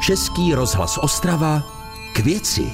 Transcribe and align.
Český 0.00 0.54
rozhlas 0.54 0.98
Ostrava 1.02 1.62
k 2.12 2.18
věci. 2.18 2.72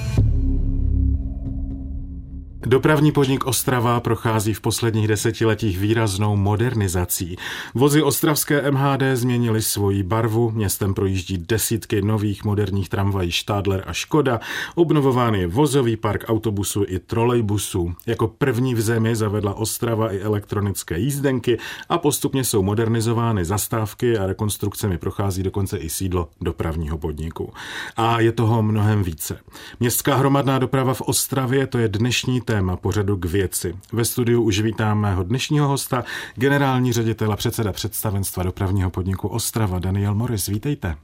Dopravní 2.67 3.11
podnik 3.11 3.45
Ostrava 3.45 3.99
prochází 3.99 4.53
v 4.53 4.61
posledních 4.61 5.07
desetiletích 5.07 5.79
výraznou 5.79 6.35
modernizací. 6.35 7.35
Vozy 7.73 8.01
ostravské 8.01 8.71
MHD 8.71 9.01
změnily 9.13 9.61
svoji 9.61 10.03
barvu, 10.03 10.51
městem 10.51 10.93
projíždí 10.93 11.37
desítky 11.37 12.01
nových 12.01 12.43
moderních 12.43 12.89
tramvají 12.89 13.31
Stadler 13.31 13.83
a 13.87 13.93
Škoda, 13.93 14.39
obnovován 14.75 15.35
je 15.35 15.47
vozový 15.47 15.97
park 15.97 16.23
autobusů 16.27 16.85
i 16.87 16.99
trolejbusů. 16.99 17.93
Jako 18.05 18.27
první 18.27 18.75
v 18.75 18.81
zemi 18.81 19.15
zavedla 19.15 19.53
Ostrava 19.53 20.13
i 20.13 20.19
elektronické 20.19 20.99
jízdenky 20.99 21.57
a 21.89 21.97
postupně 21.97 22.43
jsou 22.43 22.63
modernizovány 22.63 23.45
zastávky 23.45 24.17
a 24.17 24.25
rekonstrukcemi 24.25 24.97
prochází 24.97 25.43
dokonce 25.43 25.77
i 25.77 25.89
sídlo 25.89 26.29
dopravního 26.41 26.97
podniku. 26.97 27.53
A 27.97 28.19
je 28.19 28.31
toho 28.31 28.63
mnohem 28.63 29.03
více. 29.03 29.39
Městská 29.79 30.15
hromadná 30.15 30.59
doprava 30.59 30.93
v 30.93 31.01
Ostravě 31.01 31.67
to 31.67 31.77
je 31.77 31.87
dnešní 31.87 32.41
téma 32.41 32.56
pořadu 32.81 33.17
k 33.17 33.25
věci. 33.25 33.75
Ve 33.91 34.05
studiu 34.05 34.41
už 34.41 34.59
vítám 34.59 34.99
mého 34.99 35.23
dnešního 35.23 35.67
hosta, 35.67 36.03
generální 36.35 36.93
ředitel 36.93 37.31
a 37.31 37.35
předseda 37.35 37.71
představenstva 37.71 38.43
dopravního 38.43 38.89
podniku 38.89 39.27
Ostrava 39.27 39.79
Daniel 39.79 40.15
Morris. 40.15 40.47
Vítejte. 40.47 40.95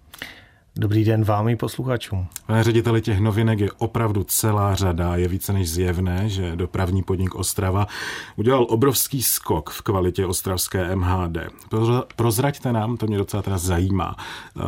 Dobrý 0.75 1.03
den 1.05 1.23
vám 1.23 1.49
i 1.49 1.55
posluchačům. 1.55 2.27
Pane 2.45 2.63
řediteli, 2.63 3.01
těch 3.01 3.19
novinek 3.19 3.59
je 3.59 3.71
opravdu 3.77 4.23
celá 4.23 4.75
řada. 4.75 5.15
Je 5.15 5.27
více 5.27 5.53
než 5.53 5.69
zjevné, 5.69 6.29
že 6.29 6.55
dopravní 6.55 7.03
podnik 7.03 7.35
Ostrava 7.35 7.87
udělal 8.35 8.67
obrovský 8.69 9.23
skok 9.23 9.69
v 9.69 9.81
kvalitě 9.81 10.25
ostravské 10.25 10.95
MHD. 10.95 11.37
Prozraďte 12.15 12.73
nám, 12.73 12.97
to 12.97 13.07
mě 13.07 13.17
docela 13.17 13.43
teda 13.43 13.57
zajímá, 13.57 14.15
eh, 14.17 14.61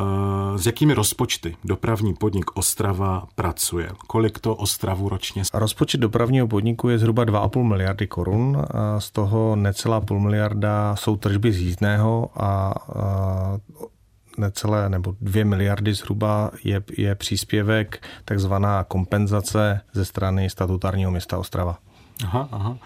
s 0.58 0.66
jakými 0.66 0.94
rozpočty 0.94 1.55
dopravní 1.64 2.14
podnik 2.14 2.58
Ostrava 2.58 3.28
pracuje? 3.36 3.90
Kolik 4.08 4.40
to 4.40 4.56
Ostravu 4.56 5.09
ročně? 5.09 5.44
Rozpočet 5.53 5.97
dopravního 5.97 6.47
podniku 6.47 6.90
je 6.90 7.00
zhruba 7.00 7.23
2,5 7.23 7.64
miliardy 7.64 8.08
korun. 8.08 8.66
Z 9.00 9.12
toho 9.12 9.56
necelá 9.56 10.02
půl 10.02 10.19
miliarda 10.19 10.95
jsou 10.95 11.16
tržby 11.16 11.52
z 11.52 11.59
jízdného 11.59 12.30
a 12.36 12.73
necelé 14.38 14.89
nebo 14.89 15.16
dvě 15.22 15.45
miliardy 15.45 15.94
zhruba 15.94 16.52
je, 16.64 16.83
je 16.97 17.16
příspěvek, 17.16 18.08
takzvaná 18.25 18.83
kompenzace 18.83 19.81
ze 19.94 20.05
strany 20.05 20.50
statutárního 20.50 21.11
města 21.11 21.38
Ostrava. 21.38 21.78
Aha, 22.23 22.50
aha. 22.52 22.78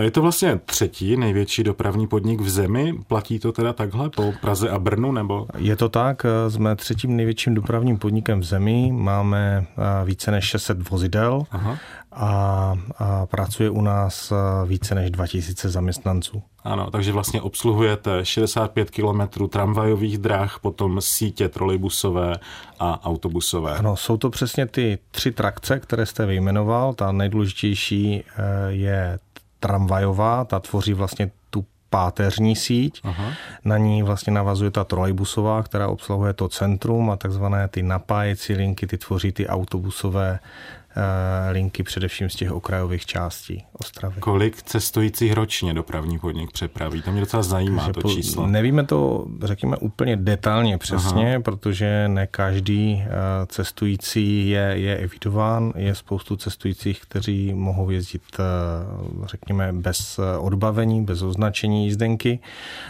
Je 0.00 0.10
to 0.10 0.22
vlastně 0.22 0.60
třetí 0.64 1.16
největší 1.16 1.62
dopravní 1.62 2.06
podnik 2.06 2.40
v 2.40 2.48
zemi. 2.48 2.94
Platí 3.06 3.38
to 3.38 3.52
teda 3.52 3.72
takhle 3.72 4.10
po 4.10 4.34
Praze 4.40 4.70
a 4.70 4.78
Brnu? 4.78 5.12
nebo? 5.12 5.46
Je 5.58 5.76
to 5.76 5.88
tak. 5.88 6.26
Jsme 6.48 6.76
třetím 6.76 7.16
největším 7.16 7.54
dopravním 7.54 7.98
podnikem 7.98 8.40
v 8.40 8.44
zemi. 8.44 8.92
Máme 8.92 9.66
více 10.04 10.30
než 10.30 10.44
600 10.44 10.90
vozidel 10.90 11.42
Aha. 11.50 11.78
A, 12.16 12.74
a 12.98 13.26
pracuje 13.26 13.70
u 13.70 13.80
nás 13.80 14.32
více 14.66 14.94
než 14.94 15.10
2000 15.10 15.68
zaměstnanců. 15.68 16.42
Ano, 16.64 16.90
takže 16.90 17.12
vlastně 17.12 17.42
obsluhujete 17.42 18.24
65 18.24 18.90
kilometrů 18.90 19.48
tramvajových 19.48 20.18
dráh, 20.18 20.58
potom 20.62 21.00
sítě 21.00 21.48
trolejbusové 21.48 22.34
a 22.78 23.06
autobusové. 23.06 23.78
Ano, 23.78 23.96
jsou 23.96 24.16
to 24.16 24.30
přesně 24.30 24.66
ty 24.66 24.98
tři 25.10 25.32
trakce, 25.32 25.80
které 25.80 26.06
jste 26.06 26.26
vyjmenoval. 26.26 26.94
Ta 26.94 27.12
nejdůležitější 27.12 28.22
eh, 28.22 28.42
je 28.68 29.18
tramvajová, 29.60 30.44
ta 30.44 30.60
tvoří 30.60 30.92
vlastně 30.92 31.30
tu 31.50 31.64
páteřní 31.90 32.56
síť. 32.56 33.00
Aha. 33.04 33.32
Na 33.64 33.78
ní 33.78 34.02
vlastně 34.02 34.32
navazuje 34.32 34.70
ta 34.70 34.84
trolejbusová, 34.84 35.62
která 35.62 35.88
obsluhuje 35.88 36.32
to 36.32 36.48
centrum 36.48 37.10
a 37.10 37.16
takzvané 37.16 37.68
ty 37.68 37.82
napájecí 37.82 38.54
linky, 38.54 38.86
ty 38.86 38.98
tvoří 38.98 39.32
ty 39.32 39.46
autobusové 39.46 40.38
linky 41.50 41.82
především 41.82 42.30
z 42.30 42.34
těch 42.34 42.52
okrajových 42.52 43.06
částí 43.06 43.64
Ostravy. 43.72 44.20
Kolik 44.20 44.62
cestujících 44.62 45.32
ročně 45.32 45.74
dopravní 45.74 46.18
podnik 46.18 46.52
přepraví? 46.52 47.02
To 47.02 47.12
mě 47.12 47.20
docela 47.20 47.42
zajímá 47.42 47.84
Takže 47.84 48.00
to 48.00 48.08
číslo. 48.08 48.46
Nevíme 48.46 48.84
to, 48.84 49.26
řekněme, 49.42 49.76
úplně 49.76 50.16
detailně 50.16 50.78
přesně, 50.78 51.30
Aha. 51.30 51.42
protože 51.42 52.08
ne 52.08 52.26
každý 52.26 53.04
eh, 53.04 53.08
cestující 53.46 54.48
je, 54.48 54.72
je 54.74 54.96
evidován. 54.96 55.72
Je 55.76 55.94
spoustu 55.94 56.36
cestujících, 56.36 57.00
kteří 57.00 57.54
mohou 57.54 57.90
jezdit, 57.90 58.22
eh, 58.38 58.42
řekněme, 59.26 59.72
bez 59.72 60.20
odbavení, 60.38 61.04
bez 61.04 61.22
označení 61.22 61.84
jízdenky, 61.84 62.38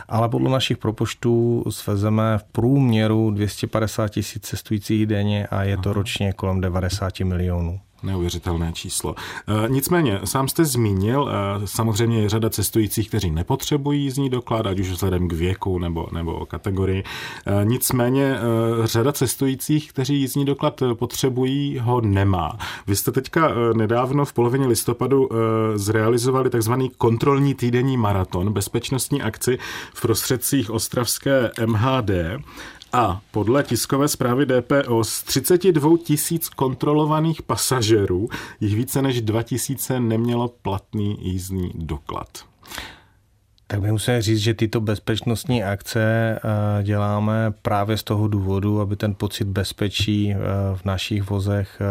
ale 0.08 0.28
podle 0.28 0.50
našich 0.50 0.78
propočtů 0.78 1.64
svezeme 1.70 2.38
v 2.38 2.44
průměru 2.44 3.30
250 3.30 4.08
tisíc 4.08 4.42
cestujících 4.42 5.06
denně 5.06 5.46
a 5.46 5.62
je 5.62 5.74
Aha. 5.74 5.82
to 5.82 5.92
ročně 5.92 6.32
kolem 6.32 6.60
90 6.60 7.24
milionů. 7.24 7.80
Neuvěřitelné 8.06 8.72
číslo. 8.72 9.14
E, 9.64 9.68
nicméně, 9.68 10.20
sám 10.24 10.48
jste 10.48 10.64
zmínil, 10.64 11.30
e, 11.30 11.66
samozřejmě 11.66 12.22
je 12.22 12.28
řada 12.28 12.50
cestujících, 12.50 13.08
kteří 13.08 13.30
nepotřebují 13.30 14.02
jízdní 14.02 14.30
doklad, 14.30 14.66
ať 14.66 14.78
už 14.78 14.90
vzhledem 14.90 15.28
k 15.28 15.32
věku 15.32 15.78
nebo, 15.78 16.08
nebo 16.12 16.46
kategorii. 16.46 17.04
E, 17.46 17.64
nicméně 17.64 18.36
řada 18.84 19.12
cestujících, 19.12 19.92
kteří 19.92 20.20
jízdní 20.20 20.44
doklad 20.44 20.82
potřebují, 20.94 21.78
ho 21.78 22.00
nemá. 22.00 22.58
Vy 22.86 22.96
jste 22.96 23.12
teďka 23.12 23.50
nedávno 23.76 24.24
v 24.24 24.32
polovině 24.32 24.66
listopadu 24.66 25.28
zrealizovali 25.74 26.50
takzvaný 26.50 26.90
kontrolní 26.98 27.54
týdenní 27.54 27.96
maraton, 27.96 28.52
bezpečnostní 28.52 29.22
akci 29.22 29.58
v 29.94 30.02
prostředcích 30.02 30.70
ostravské 30.70 31.50
MHD. 31.66 32.10
A 32.92 33.20
podle 33.30 33.62
tiskové 33.62 34.08
zprávy 34.08 34.46
DPO 34.46 35.04
z 35.04 35.22
32 35.22 35.98
tisíc 36.04 36.48
kontrolovaných 36.48 37.42
pasažerů 37.42 38.28
jich 38.60 38.76
více 38.76 39.02
než 39.02 39.20
2 39.20 39.42
tisíce 39.42 40.00
nemělo 40.00 40.48
platný 40.48 41.16
jízdní 41.20 41.70
doklad. 41.74 42.28
Tak 43.68 43.80
my 43.80 43.92
musíme 43.92 44.22
říct, 44.22 44.38
že 44.38 44.54
tyto 44.54 44.80
bezpečnostní 44.80 45.64
akce 45.64 46.00
eh, 46.00 46.82
děláme 46.82 47.52
právě 47.62 47.96
z 47.96 48.02
toho 48.02 48.28
důvodu, 48.28 48.80
aby 48.80 48.96
ten 48.96 49.14
pocit 49.14 49.44
bezpečí 49.44 50.32
eh, 50.32 50.36
v 50.76 50.84
našich 50.84 51.30
vozech 51.30 51.78
eh, 51.80 51.84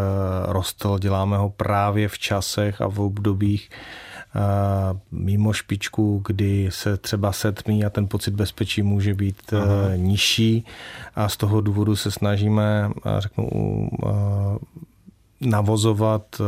rostl. 0.53 0.99
Děláme 0.99 1.37
ho 1.37 1.49
právě 1.49 2.07
v 2.07 2.19
časech 2.19 2.81
a 2.81 2.87
v 2.87 2.99
obdobích, 2.99 3.69
mimo 5.11 5.53
špičku, 5.53 6.23
kdy 6.27 6.69
se 6.71 6.97
třeba 6.97 7.31
setmí 7.31 7.85
a 7.85 7.89
ten 7.89 8.07
pocit 8.07 8.33
bezpečí 8.33 8.83
může 8.83 9.13
být 9.13 9.53
Aha. 9.53 9.95
nižší 9.95 10.65
a 11.15 11.29
z 11.29 11.37
toho 11.37 11.61
důvodu 11.61 11.95
se 11.95 12.11
snažíme, 12.11 12.91
řeknu, 13.19 13.49
navozovat 15.41 16.25
eh, 16.39 16.43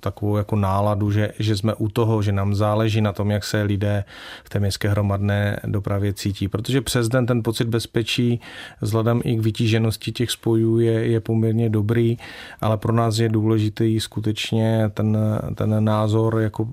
takovou 0.00 0.36
jako 0.36 0.56
náladu, 0.56 1.10
že, 1.10 1.32
že 1.38 1.56
jsme 1.56 1.74
u 1.74 1.88
toho, 1.88 2.22
že 2.22 2.32
nám 2.32 2.54
záleží 2.54 3.00
na 3.00 3.12
tom, 3.12 3.30
jak 3.30 3.44
se 3.44 3.62
lidé 3.62 4.04
v 4.44 4.48
té 4.48 4.60
městské 4.60 4.88
hromadné 4.88 5.60
dopravě 5.66 6.12
cítí. 6.12 6.48
Protože 6.48 6.80
přes 6.80 7.08
den 7.08 7.26
ten 7.26 7.42
pocit 7.42 7.68
bezpečí 7.68 8.40
vzhledem 8.80 9.20
i 9.24 9.36
k 9.36 9.40
vytíženosti 9.40 10.12
těch 10.12 10.30
spojů 10.30 10.78
je, 10.78 11.06
je 11.06 11.20
poměrně 11.20 11.70
dobrý, 11.70 12.16
ale 12.60 12.76
pro 12.76 12.92
nás 12.92 13.18
je 13.18 13.28
důležitý 13.28 14.00
skutečně 14.00 14.90
ten, 14.94 15.18
ten 15.54 15.84
názor 15.84 16.40
jako 16.40 16.68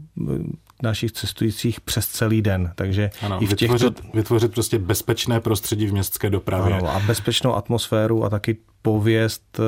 našich 0.84 1.12
cestujících 1.12 1.82
přes 1.82 2.08
celý 2.08 2.42
den. 2.42 2.72
Takže 2.76 3.10
ano, 3.22 3.44
i 3.44 3.46
v 3.46 3.50
vytvořit, 3.50 3.96
těchto... 3.96 4.18
vytvořit 4.18 4.54
prostě 4.54 4.80
bezpečné 4.80 5.40
prostředí 5.40 5.88
v 5.88 5.94
městské 5.94 6.30
dopravě. 6.30 6.74
Ano, 6.74 6.96
a 6.96 7.00
bezpečnou 7.00 7.56
atmosféru 7.56 8.24
a 8.24 8.30
taky 8.30 8.58
pověst 8.82 9.60
eh, 9.60 9.64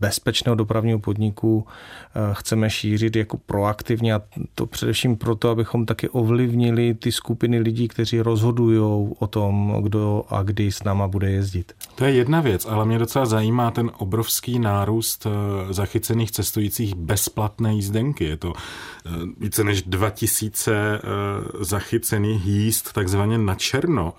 bezpečného 0.00 0.54
dopravního 0.54 0.98
podniku 0.98 1.66
eh, 1.66 2.20
chceme 2.32 2.70
šířit 2.70 3.16
jako 3.16 3.36
proaktivně 3.36 4.14
a 4.14 4.22
to 4.54 4.66
především 4.66 5.16
proto, 5.16 5.50
abychom 5.50 5.86
taky 5.86 6.08
ovlivnili 6.08 6.94
ty 6.94 7.12
skupiny 7.12 7.58
lidí, 7.58 7.88
kteří 7.88 8.20
rozhodují 8.20 8.78
o 9.18 9.26
tom, 9.26 9.76
kdo 9.82 10.24
a 10.28 10.42
kdy 10.42 10.72
s 10.72 10.84
náma 10.84 11.08
bude 11.08 11.30
jezdit. 11.30 11.72
To 11.94 12.04
je 12.04 12.12
jedna 12.12 12.40
věc, 12.40 12.66
ale 12.66 12.86
mě 12.86 12.98
docela 12.98 13.26
zajímá 13.26 13.70
ten 13.70 13.90
obrovský 13.98 14.58
nárůst 14.58 15.26
eh, 15.26 15.72
zachycených 15.72 16.30
cestujících 16.30 16.94
bezplatné 16.94 17.74
jízdenky. 17.74 18.24
Je 18.24 18.36
to 18.36 18.52
více 19.40 19.64
než 19.64 19.82
2000 19.82 21.00
zachycených 21.60 22.46
jízd 22.46 22.92
takzvaně 22.92 23.38
na 23.38 23.54
černo. 23.54 24.12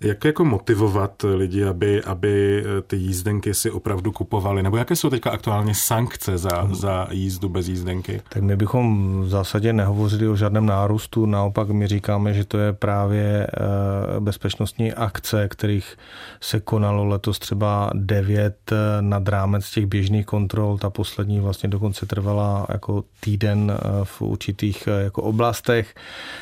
Jak 0.00 0.24
jako 0.24 0.44
motivovat 0.44 1.24
lidi, 1.34 1.64
aby, 1.64 2.02
aby 2.02 2.45
ty 2.86 2.96
jízdenky 2.96 3.54
si 3.54 3.70
opravdu 3.70 4.12
kupovali? 4.12 4.62
Nebo 4.62 4.76
jaké 4.76 4.96
jsou 4.96 5.10
teďka 5.10 5.30
aktuálně 5.30 5.74
sankce 5.74 6.38
za, 6.38 6.68
za 6.72 7.08
jízdu 7.10 7.48
bez 7.48 7.68
jízdenky? 7.68 8.22
Tak 8.28 8.42
my 8.42 8.56
bychom 8.56 9.20
v 9.22 9.28
zásadě 9.28 9.72
nehovořili 9.72 10.28
o 10.28 10.36
žádném 10.36 10.66
nárůstu, 10.66 11.26
naopak 11.26 11.68
my 11.68 11.86
říkáme, 11.86 12.34
že 12.34 12.44
to 12.44 12.58
je 12.58 12.72
právě 12.72 13.46
eh, 13.46 14.20
bezpečnostní 14.20 14.92
akce, 14.92 15.48
kterých 15.48 15.96
se 16.40 16.60
konalo 16.60 17.04
letos 17.04 17.38
třeba 17.38 17.90
devět 17.94 18.56
eh, 18.72 18.76
nad 19.00 19.28
rámec 19.28 19.70
těch 19.70 19.86
běžných 19.86 20.26
kontrol. 20.26 20.78
Ta 20.78 20.90
poslední 20.90 21.40
vlastně 21.40 21.68
dokonce 21.68 22.06
trvala 22.06 22.66
jako 22.68 23.04
týden 23.20 23.72
eh, 23.74 24.04
v 24.04 24.22
určitých 24.22 24.88
jako 25.04 25.22
oblastech. 25.22 25.94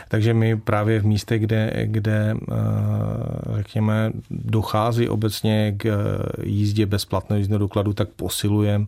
Takže 0.09 0.35
my 0.35 0.57
právě 0.57 1.01
v 1.01 1.07
místech, 1.07 1.41
kde, 1.41 1.73
kde 1.85 2.37
řekněme, 3.57 4.13
dochází 4.31 5.09
obecně 5.09 5.75
k 5.77 5.94
jízdě 6.43 6.87
bezplatného 6.87 7.39
jízdného 7.39 7.59
dokladu, 7.59 7.93
tak 7.93 8.09
posilujeme 8.09 8.87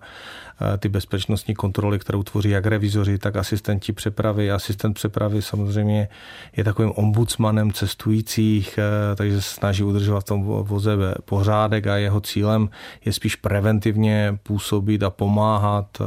ty 0.78 0.88
bezpečnostní 0.88 1.54
kontroly, 1.54 1.98
kterou 1.98 2.22
tvoří 2.22 2.50
jak 2.50 2.66
revizoři, 2.66 3.18
tak 3.18 3.36
asistenti 3.36 3.92
přepravy. 3.92 4.50
Asistent 4.50 4.94
přepravy 4.94 5.42
samozřejmě 5.42 6.08
je 6.56 6.64
takovým 6.64 6.92
ombudsmanem 6.94 7.72
cestujících, 7.72 8.78
takže 9.16 9.42
se 9.42 9.54
snaží 9.54 9.82
udržovat 9.82 10.20
v 10.20 10.24
tom 10.24 10.42
voze 10.42 10.96
pořádek 11.24 11.86
a 11.86 11.96
jeho 11.96 12.20
cílem 12.20 12.68
je 13.04 13.12
spíš 13.12 13.36
preventivně 13.36 14.38
působit 14.42 15.02
a 15.02 15.10
pomáhat 15.10 16.02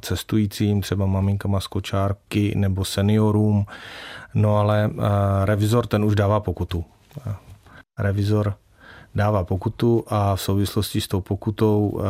cestujícím, 0.00 0.80
třeba 0.80 1.06
maminkama 1.06 1.60
z 1.60 1.66
kočárky 1.66 2.52
nebo 2.56 2.84
seniorům. 2.84 3.66
No 4.34 4.56
ale 4.56 4.90
revizor 5.44 5.86
ten 5.86 6.04
už 6.04 6.14
dává 6.14 6.40
pokutu. 6.40 6.84
Revizor 7.98 8.54
dává 9.14 9.44
pokutu 9.44 10.04
a 10.06 10.36
v 10.36 10.40
souvislosti 10.40 11.00
s 11.00 11.08
tou 11.08 11.20
pokutou 11.20 12.00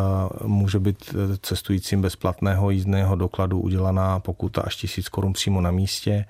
může 0.44 0.78
být 0.78 1.14
cestujícím 1.42 2.02
bezplatného 2.02 2.70
jízdného 2.70 3.16
dokladu 3.16 3.60
udělaná 3.60 4.20
pokuta 4.20 4.62
až 4.62 4.76
1000 4.76 5.08
korun 5.08 5.32
přímo 5.32 5.60
na 5.60 5.70
místě 5.70 6.24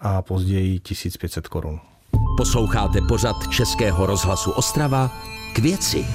a 0.00 0.22
později 0.22 0.78
1500 0.78 1.48
korun. 1.48 1.80
Posloucháte 2.36 3.00
pořad 3.08 3.36
Českého 3.50 4.06
rozhlasu 4.06 4.50
Ostrava 4.50 5.10
k 5.54 5.58
věci. 5.58 6.06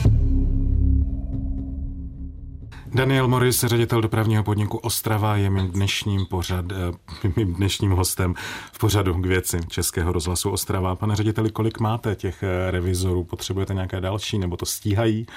Daniel 2.96 3.28
Morris, 3.28 3.64
ředitel 3.64 4.02
dopravního 4.02 4.44
podniku 4.44 4.78
Ostrava, 4.78 5.36
je 5.36 5.50
mým 5.50 5.68
dnešním, 5.68 6.26
pořad, 6.26 6.66
eh, 6.72 7.32
mým 7.36 7.54
dnešním 7.54 7.92
hostem 7.92 8.34
v 8.72 8.80
pořadu 8.80 9.14
k 9.14 9.26
věci 9.26 9.60
Českého 9.68 10.12
rozhlasu 10.12 10.52
Ostrava. 10.52 10.96
Pane 10.96 11.16
řediteli, 11.16 11.52
kolik 11.52 11.80
máte 11.80 12.16
těch 12.16 12.44
eh, 12.44 12.72
revizorů? 12.72 13.24
Potřebujete 13.24 13.74
nějaké 13.74 14.02
další 14.02 14.40
nebo 14.40 14.58
to 14.58 14.66
stíhají? 14.66 15.28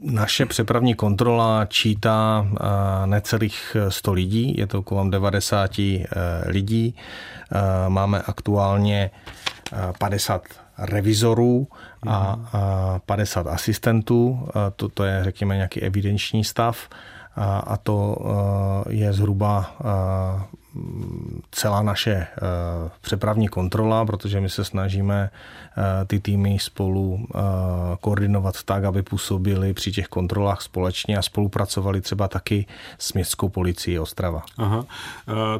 Naše 0.00 0.46
přepravní 0.46 0.94
kontrola 0.94 1.66
čítá 1.66 2.46
eh, 2.50 3.06
necelých 3.06 3.76
100 3.88 4.12
lidí, 4.12 4.54
je 4.58 4.66
to 4.66 4.82
kolem 4.82 5.10
90 5.10 5.70
lidí. 6.46 6.94
Máme 7.88 8.22
aktuálně 8.22 9.10
50 9.98 10.65
revizorů 10.78 11.68
a, 12.06 12.16
a 12.16 13.00
50 13.06 13.46
asistentů. 13.46 14.48
To, 14.76 14.88
to 14.88 15.04
je, 15.04 15.24
řekněme, 15.24 15.56
nějaký 15.56 15.82
evidenční 15.82 16.44
stav 16.44 16.88
a, 17.36 17.58
a 17.58 17.76
to 17.76 18.16
je 18.88 19.12
zhruba 19.12 19.76
celá 21.50 21.82
naše 21.82 22.10
eh, 22.10 22.26
přepravní 23.00 23.48
kontrola, 23.48 24.04
protože 24.04 24.40
my 24.40 24.48
se 24.48 24.64
snažíme 24.64 25.30
eh, 25.30 26.04
ty 26.04 26.20
týmy 26.20 26.58
spolu 26.60 27.18
eh, 27.20 27.38
koordinovat 28.00 28.62
tak, 28.62 28.84
aby 28.84 29.02
působili 29.02 29.74
při 29.74 29.92
těch 29.92 30.06
kontrolách 30.06 30.62
společně 30.62 31.18
a 31.18 31.22
spolupracovali 31.22 32.00
třeba 32.00 32.28
taky 32.28 32.66
s 32.98 33.12
městskou 33.12 33.48
policií 33.48 33.98
Ostrava. 33.98 34.42
Aha. 34.56 34.84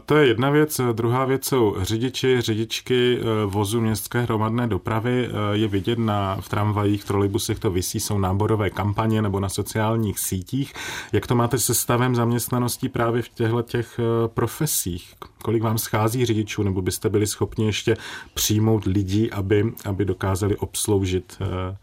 To 0.06 0.16
je 0.16 0.26
jedna 0.26 0.50
věc. 0.50 0.80
Druhá 0.92 1.24
věc 1.24 1.44
jsou 1.44 1.76
řidiči, 1.82 2.40
řidičky 2.40 3.20
vozu 3.46 3.80
městské 3.80 4.22
hromadné 4.22 4.66
dopravy. 4.66 5.28
Je 5.52 5.68
vidět 5.68 5.98
na, 5.98 6.36
v 6.40 6.48
tramvajích, 6.48 7.04
trolejbusech 7.04 7.58
to 7.58 7.70
vysí, 7.70 8.00
jsou 8.00 8.18
náborové 8.18 8.70
kampaně 8.70 9.22
nebo 9.22 9.40
na 9.40 9.48
sociálních 9.48 10.18
sítích. 10.18 10.74
Jak 11.12 11.26
to 11.26 11.34
máte 11.34 11.58
se 11.58 11.74
stavem 11.74 12.14
zaměstnaností 12.14 12.88
právě 12.88 13.22
v 13.22 13.28
těchto 13.28 13.62
těch 13.62 14.00
profesích? 14.26 15.05
Kolik 15.42 15.62
vám 15.62 15.78
schází 15.78 16.26
řidičů, 16.26 16.62
nebo 16.62 16.82
byste 16.82 17.08
byli 17.08 17.26
schopni 17.26 17.66
ještě 17.66 17.96
přijmout 18.34 18.84
lidí, 18.84 19.30
aby, 19.30 19.72
aby 19.84 20.04
dokázali 20.04 20.56
obsloužit 20.56 21.36
eh, 21.40 21.76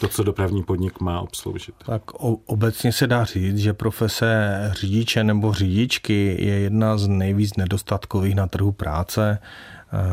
to, 0.00 0.08
co 0.08 0.22
dopravní 0.22 0.62
podnik 0.62 1.00
má 1.00 1.20
obsloužit. 1.20 1.74
Tak 1.86 2.02
obecně 2.46 2.92
se 2.92 3.06
dá 3.06 3.24
říct, 3.24 3.58
že 3.58 3.72
profese 3.72 4.70
řidiče 4.74 5.24
nebo 5.24 5.52
řidičky 5.52 6.36
je 6.38 6.54
jedna 6.54 6.98
z 6.98 7.08
nejvíc 7.08 7.56
nedostatkových 7.56 8.34
na 8.34 8.46
trhu 8.46 8.72
práce. 8.72 9.38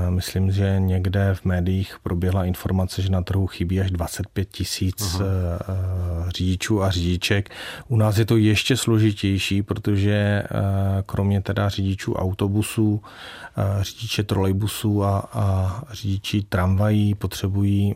Myslím, 0.09 0.51
že 0.51 0.75
někde 0.79 1.35
v 1.35 1.45
médiích 1.45 1.95
proběhla 2.03 2.45
informace, 2.45 3.01
že 3.01 3.09
na 3.09 3.21
trhu 3.21 3.47
chybí 3.47 3.81
až 3.81 3.91
25 3.91 4.49
tisíc 4.49 5.21
eh, 5.21 5.23
eh, 5.23 6.31
řidičů 6.31 6.83
a 6.83 6.91
řidiček. 6.91 7.49
U 7.87 7.97
nás 7.97 8.17
je 8.17 8.25
to 8.25 8.37
ještě 8.37 8.77
složitější, 8.77 9.63
protože 9.63 10.13
eh, 10.13 10.49
kromě 11.05 11.41
teda 11.41 11.69
řidičů 11.69 12.13
autobusů, 12.13 13.01
řidiče 13.81 14.23
trolejbusů 14.23 15.03
a, 15.03 15.29
a 15.33 15.81
řidiči 15.91 16.43
tramvají 16.49 17.15
potřebují 17.15 17.95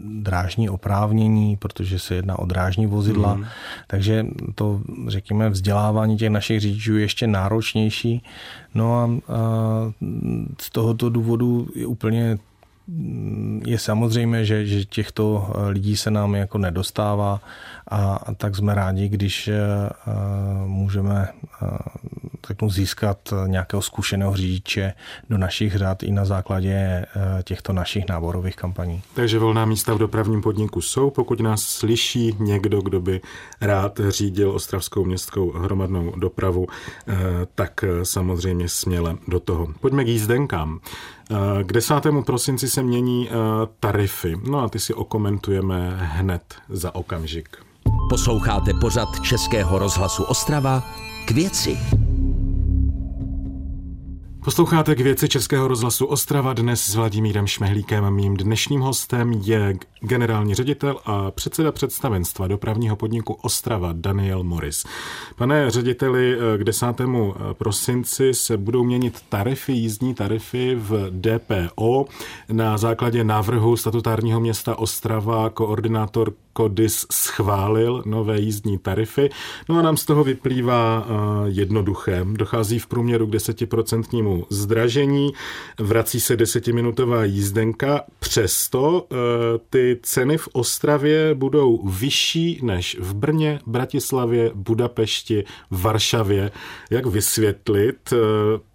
drážní 0.00 0.68
oprávnění, 0.68 1.56
protože 1.56 1.98
se 1.98 2.14
jedná 2.14 2.38
o 2.38 2.46
drážní 2.46 2.86
vozidla. 2.86 3.34
Mm. 3.34 3.44
Takže 3.86 4.26
to, 4.54 4.80
řekněme, 5.08 5.50
vzdělávání 5.50 6.16
těch 6.16 6.30
našich 6.30 6.60
řidičů 6.60 6.96
je 6.96 7.00
ještě 7.00 7.26
náročnější. 7.26 8.22
No 8.74 8.94
a, 8.94 9.04
a 9.04 9.38
z 10.68 10.70
tohoto 10.70 11.08
důvodu 11.08 11.68
je 11.74 11.86
úplně 11.86 12.38
je 13.66 13.78
samozřejmé, 13.78 14.44
že, 14.44 14.66
že 14.66 14.84
těchto 14.84 15.52
lidí 15.68 15.96
se 15.96 16.10
nám 16.10 16.34
jako 16.34 16.58
nedostává 16.58 17.40
a, 17.88 18.14
a 18.14 18.34
tak 18.34 18.56
jsme 18.56 18.74
rádi, 18.74 19.08
když 19.08 19.48
a, 19.48 19.52
můžeme 20.64 21.28
a, 21.60 21.78
řeknu, 22.48 22.70
získat 22.70 23.34
nějakého 23.46 23.82
zkušeného 23.82 24.36
řidiče 24.36 24.94
do 25.30 25.38
našich 25.38 25.76
řad 25.76 26.02
i 26.02 26.10
na 26.10 26.24
základě 26.24 27.06
těchto 27.44 27.72
našich 27.72 28.08
náborových 28.08 28.56
kampaní. 28.56 29.02
Takže 29.14 29.38
volná 29.38 29.64
místa 29.64 29.94
v 29.94 29.98
dopravním 29.98 30.42
podniku 30.42 30.80
jsou. 30.80 31.10
Pokud 31.10 31.40
nás 31.40 31.62
slyší 31.62 32.36
někdo, 32.38 32.80
kdo 32.80 33.00
by 33.00 33.20
rád 33.60 34.00
řídil 34.08 34.50
Ostravskou 34.50 35.04
městskou 35.04 35.52
hromadnou 35.52 36.12
dopravu, 36.16 36.66
tak 37.54 37.84
samozřejmě 38.02 38.68
směle 38.68 39.16
do 39.28 39.40
toho. 39.40 39.68
Pojďme 39.80 40.04
k 40.04 40.08
jízdenkám. 40.08 40.80
K 41.62 41.72
10. 41.72 41.94
prosinci 42.26 42.68
se 42.68 42.82
mění 42.82 43.30
tarify. 43.80 44.36
No 44.50 44.58
a 44.58 44.68
ty 44.68 44.78
si 44.78 44.94
okomentujeme 44.94 45.98
hned 46.00 46.54
za 46.68 46.94
okamžik. 46.94 47.56
Posloucháte 48.08 48.74
pořad 48.74 49.08
Českého 49.22 49.78
rozhlasu 49.78 50.22
Ostrava 50.22 50.82
k 51.26 51.30
věci. 51.30 51.78
Posloucháte 54.48 54.94
k 54.94 55.00
věci 55.00 55.28
Českého 55.28 55.68
rozhlasu 55.68 56.06
Ostrava 56.06 56.52
dnes 56.52 56.84
s 56.84 56.94
Vladimírem 56.94 57.46
Šmehlíkem. 57.46 58.10
Mým 58.10 58.36
dnešním 58.36 58.80
hostem 58.80 59.32
je 59.32 59.76
generální 60.00 60.54
ředitel 60.54 60.96
a 61.04 61.30
předseda 61.30 61.72
představenstva 61.72 62.46
dopravního 62.46 62.96
podniku 62.96 63.32
Ostrava 63.32 63.92
Daniel 63.92 64.44
Morris. 64.44 64.84
Pane 65.36 65.70
řediteli, 65.70 66.36
k 66.56 66.64
10. 66.64 66.86
prosinci 67.52 68.34
se 68.34 68.56
budou 68.56 68.84
měnit 68.84 69.22
tarify, 69.28 69.72
jízdní 69.72 70.14
tarify 70.14 70.74
v 70.74 71.10
DPO 71.10 72.06
na 72.52 72.78
základě 72.78 73.24
návrhu 73.24 73.76
statutárního 73.76 74.40
města 74.40 74.78
Ostrava 74.78 75.50
koordinátor 75.50 76.32
KODIS 76.58 77.06
schválil 77.12 78.02
nové 78.06 78.40
jízdní 78.40 78.78
tarify. 78.78 79.28
No 79.68 79.78
a 79.78 79.82
nám 79.82 79.96
z 79.96 80.04
toho 80.04 80.24
vyplývá 80.24 81.06
jednoduché. 81.44 82.26
Dochází 82.32 82.78
v 82.78 82.86
průměru 82.86 83.26
k 83.26 83.30
desetiprocentnímu 83.30 84.46
zdražení, 84.50 85.32
vrací 85.78 86.20
se 86.20 86.36
desetiminutová 86.36 87.24
jízdenka, 87.24 88.00
přesto 88.18 89.06
e, 89.10 89.58
ceny 90.02 90.38
v 90.38 90.48
Ostravě 90.52 91.34
budou 91.34 91.88
vyšší 91.88 92.60
než 92.62 92.96
v 93.00 93.14
Brně, 93.14 93.60
Bratislavě, 93.66 94.50
Budapešti, 94.54 95.44
Varšavě. 95.70 96.50
Jak 96.90 97.06
vysvětlit, 97.06 98.12
e, 98.12 98.16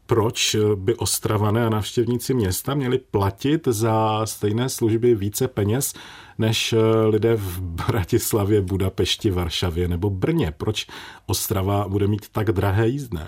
proč 0.06 0.56
by 0.76 0.96
Ostravané 0.96 1.66
a 1.66 1.70
návštěvníci 1.70 2.34
města 2.34 2.74
měli 2.74 2.98
platit 2.98 3.68
za 3.68 4.26
stejné 4.26 4.70
služby 4.70 5.16
více 5.16 5.48
peněz 5.48 5.94
než 6.38 6.74
eh, 6.74 7.06
lidé 7.06 7.36
v 7.36 7.62
Bratislavě, 7.62 8.62
Budapešti, 8.62 9.32
Varšavě 9.32 9.88
nebo 9.88 10.10
Brně. 10.10 10.54
Proč 10.58 10.88
Ostrava 11.26 11.88
bude 11.88 12.08
mít 12.08 12.30
tak 12.30 12.52
drahé 12.52 12.88
jízdné? 12.88 13.28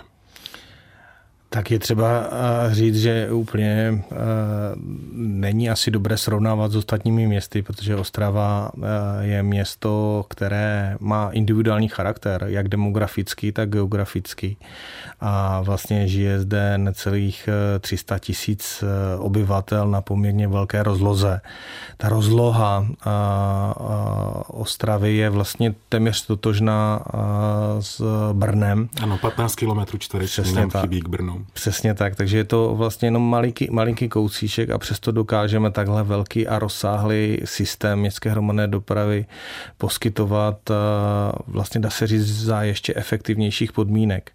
Tak 1.48 1.70
je 1.70 1.78
třeba 1.78 2.08
eh, 2.10 2.74
říct, 2.74 2.96
že 2.96 3.30
úplně 3.30 4.04
eh, 4.12 4.16
není 5.12 5.70
asi 5.70 5.90
dobré 5.90 6.16
srovnávat 6.16 6.72
s 6.72 6.76
ostatními 6.76 7.26
městy, 7.26 7.62
protože 7.62 7.96
Ostrava 7.96 8.70
je 9.20 9.42
město, 9.42 10.24
které 10.28 10.96
má 11.00 11.30
individuální 11.30 11.88
charakter, 11.88 12.44
jak 12.48 12.68
demografický, 12.68 13.52
tak 13.52 13.68
geografický. 13.68 14.56
A 15.20 15.60
vlastně 15.60 16.08
žije 16.08 16.40
zde 16.40 16.78
necelých 16.78 17.48
300 17.80 18.18
tisíc 18.18 18.84
obyvatel 19.18 19.88
na 19.88 20.00
poměrně 20.00 20.48
velké 20.48 20.82
rozloze 20.82 21.40
ta 21.96 22.08
rozloha 22.08 22.86
Ostravy 24.48 25.16
je 25.16 25.30
vlastně 25.30 25.74
téměř 25.88 26.26
totožná 26.26 27.04
s 27.80 28.02
Brnem. 28.32 28.88
Ano, 29.02 29.18
15 29.18 29.54
km 29.54 29.98
čtverečních 29.98 30.76
chybí 30.80 31.00
k 31.00 31.08
Brnu. 31.08 31.35
Hodinou. 31.36 31.46
Přesně 31.52 31.94
tak, 31.94 32.16
takže 32.16 32.36
je 32.36 32.44
to 32.44 32.74
vlastně 32.74 33.06
jenom 33.06 33.30
malinký, 33.30 33.68
malinký 33.70 34.08
kousíček 34.08 34.70
a 34.70 34.78
přesto 34.78 35.12
dokážeme 35.12 35.70
takhle 35.70 36.02
velký 36.02 36.48
a 36.48 36.58
rozsáhlý 36.58 37.38
systém 37.44 37.98
městské 37.98 38.30
hromadné 38.30 38.68
dopravy 38.68 39.26
poskytovat 39.78 40.70
vlastně 41.46 41.80
dá 41.80 41.90
se 41.90 42.06
říct 42.06 42.26
za 42.26 42.62
ještě 42.62 42.94
efektivnějších 42.96 43.72
podmínek, 43.72 44.32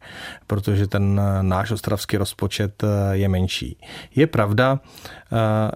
protože 0.47 0.87
ten 0.87 1.21
náš 1.41 1.71
ostravský 1.71 2.17
rozpočet 2.17 2.83
je 3.11 3.29
menší. 3.29 3.77
Je 4.15 4.27
pravda, 4.27 4.79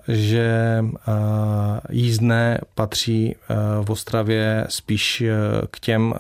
že 0.08 0.80
jízdné 1.90 2.60
patří 2.76 3.36
v 3.84 3.90
Ostravě 3.90 4.66
spíš 4.70 5.24
k 5.72 5.80
těm, 5.80 6.14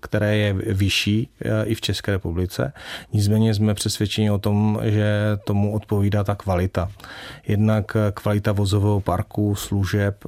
které 0.00 0.36
je 0.36 0.52
vyšší 0.52 1.28
i 1.64 1.74
v 1.74 1.80
České 1.80 2.12
republice. 2.12 2.72
Nicméně 3.12 3.54
jsme 3.54 3.74
přesvědčeni 3.74 4.30
o 4.30 4.38
tom, 4.38 4.80
že 4.82 5.38
tomu 5.44 5.74
odpovídá 5.74 6.24
ta 6.24 6.34
kvalita. 6.34 6.90
Jednak 7.46 7.96
kvalita 8.14 8.52
vozového 8.52 9.00
parku, 9.00 9.54
služeb, 9.54 10.24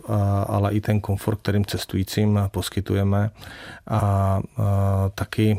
ale 0.47 0.73
i 0.73 0.81
ten 0.81 1.01
komfort, 1.01 1.39
kterým 1.43 1.65
cestujícím 1.65 2.41
poskytujeme 2.49 3.31
a 3.89 4.41
taky 5.15 5.59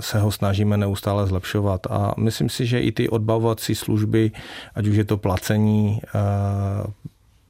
se 0.00 0.18
ho 0.18 0.32
snažíme 0.32 0.76
neustále 0.76 1.26
zlepšovat. 1.26 1.86
A 1.90 2.14
myslím 2.18 2.48
si, 2.48 2.66
že 2.66 2.80
i 2.80 2.92
ty 2.92 3.08
odbavovací 3.08 3.74
služby, 3.74 4.30
ať 4.74 4.86
už 4.86 4.96
je 4.96 5.04
to 5.04 5.19
placení 5.20 6.00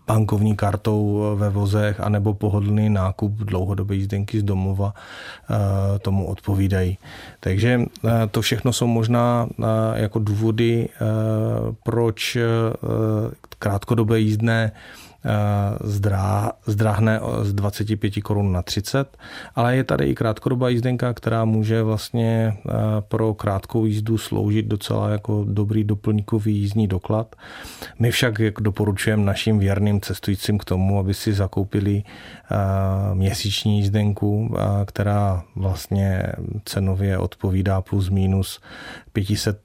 bankovní 0.07 0.57
kartou 0.57 1.23
ve 1.37 1.51
vozech 1.51 2.01
anebo 2.01 2.35
pohodlný 2.35 2.91
nákup 2.91 3.33
dlouhodobé 3.33 3.95
jízdenky 3.95 4.41
z 4.41 4.43
domova 4.43 4.95
tomu 6.03 6.27
odpovídají. 6.27 6.99
Takže 7.41 7.81
to 8.31 8.43
všechno 8.43 8.73
jsou 8.73 8.87
možná 8.87 9.49
jako 9.95 10.19
důvody, 10.19 10.89
proč 11.83 12.39
krátkodobé 13.59 14.21
jízdné 14.21 14.73
zdrá, 15.85 16.53
zdráhne 16.67 17.21
z 17.43 17.53
25 17.53 18.23
korun 18.23 18.53
na 18.53 18.63
30, 18.63 19.17
ale 19.55 19.77
je 19.77 19.85
tady 19.85 20.05
i 20.05 20.15
krátkodobá 20.15 20.69
jízdenka, 20.69 21.15
která 21.15 21.45
může 21.45 21.83
vlastně 21.83 22.57
pro 23.01 23.35
krátkou 23.35 23.87
jízdu 23.87 24.19
sloužit 24.19 24.67
docela 24.67 25.09
jako 25.09 25.45
dobrý 25.49 25.85
doplňkový 25.85 26.57
jízdní 26.57 26.87
doklad. 26.87 27.37
My 27.99 28.11
však 28.11 28.35
doporučujeme 28.61 29.25
našim 29.25 29.59
věrným 29.59 30.01
cestujícím 30.01 30.59
k 30.59 30.65
tomu, 30.65 30.99
aby 30.99 31.15
si 31.15 31.33
zakoupili 31.33 32.03
měsíční 33.15 33.79
jízdenku, 33.79 34.57
která 34.85 35.43
vlastně 35.57 36.33
cenově 36.65 37.19
odpovídá 37.19 37.81
plus 37.81 38.11
minus 38.11 38.61
500 39.13 39.61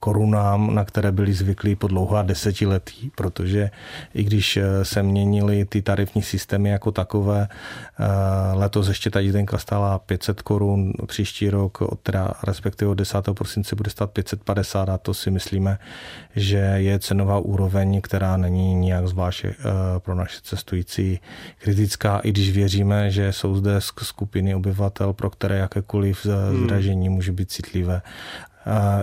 korunám, 0.00 0.74
na 0.74 0.84
které 0.84 1.12
byli 1.12 1.32
zvyklí 1.32 1.76
po 1.76 1.88
dlouhá 1.88 2.22
desetiletí, 2.22 3.10
protože 3.14 3.70
i 4.14 4.24
když 4.24 4.56
eh, 4.56 4.84
se 4.84 5.02
měnily 5.02 5.64
ty 5.64 5.82
tarifní 5.82 6.22
systémy 6.22 6.68
jako 6.68 6.92
takové, 6.92 7.48
eh, 7.48 8.04
letos 8.54 8.88
ještě 8.88 9.10
ta 9.10 9.20
jízdenka 9.20 9.58
stála 9.58 9.98
500 9.98 10.42
korun, 10.42 10.92
příští 11.06 11.50
rok, 11.50 11.78
teda 12.02 12.32
respektive 12.42 12.90
od 12.90 12.94
10. 12.94 13.34
prosince 13.34 13.76
bude 13.76 13.90
stát 13.90 14.10
550 14.10 14.88
a 14.88 14.98
to 14.98 15.14
si 15.14 15.30
myslíme, 15.30 15.78
že 16.36 16.56
je 16.56 16.98
cenová 16.98 17.38
úroveň, 17.38 18.00
která 18.00 18.36
není 18.36 18.74
nijak 18.74 19.08
zvlášť 19.08 19.44
eh, 19.44 19.54
pro 19.98 20.14
naše 20.14 20.40
cestující 20.42 21.20
kritická, 21.58 22.18
i 22.18 22.30
když 22.30 22.52
věříme, 22.52 23.10
že 23.10 23.32
jsou 23.32 23.56
zde 23.56 23.80
skupiny 23.80 24.54
obyvatel, 24.54 25.12
pro 25.12 25.30
které 25.30 25.58
jakékoliv 25.58 26.26
hmm. 26.26 26.64
zdražení 26.64 27.08
může 27.08 27.32
být 27.32 27.50
citlivé 27.50 28.02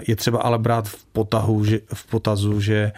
je 0.08 0.16
třeba 0.16 0.42
ale 0.42 0.60
brát 0.60 0.88
v, 0.88 1.06
potahu, 1.06 1.66
že, 1.66 1.80
v 1.94 2.06
potazu, 2.06 2.62
že 2.62 2.76
eh, 2.76 2.94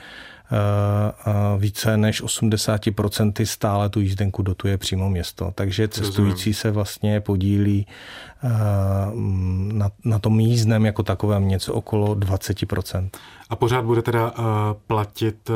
eh, 0.51 1.32
více 1.58 1.98
než 1.98 2.24
80% 2.24 3.46
stále 3.46 3.89
tu 3.89 4.00
jízdenku 4.00 4.43
dotuje 4.43 4.77
přímo 4.77 5.10
město. 5.10 5.51
Takže 5.55 5.88
cestující 5.88 6.53
se 6.53 6.72
vlastně 6.72 7.22
podílí 7.22 7.88
na, 9.73 9.89
na 10.05 10.19
tom 10.19 10.39
jízdném 10.39 10.85
jako 10.85 11.03
takovém 11.03 11.47
něco 11.47 11.73
okolo 11.73 12.15
20%. 12.15 13.09
A 13.50 13.55
pořád 13.55 13.85
bude 13.85 14.01
teda 14.01 14.31
uh, 14.31 14.45
platit 14.88 15.50
uh, 15.50 15.55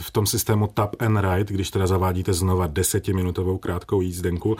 v 0.00 0.10
tom 0.10 0.26
systému 0.26 0.66
tap 0.66 0.96
and 0.98 1.20
ride, 1.20 1.54
když 1.54 1.70
teda 1.70 1.86
zavádíte 1.86 2.32
znova 2.32 2.66
desetiminutovou 2.66 3.58
krátkou 3.58 4.00
jízdenku, 4.00 4.50
uh, 4.50 4.56